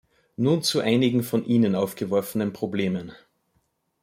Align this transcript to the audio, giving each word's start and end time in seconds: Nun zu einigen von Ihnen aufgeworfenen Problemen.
Nun 0.35 0.63
zu 0.63 0.79
einigen 0.79 1.21
von 1.21 1.45
Ihnen 1.45 1.75
aufgeworfenen 1.75 2.53
Problemen. 2.53 3.11